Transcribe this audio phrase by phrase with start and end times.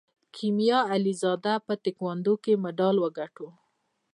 [0.35, 3.47] کیمیا علیزاده په تکواندو کې مډال وګاټه.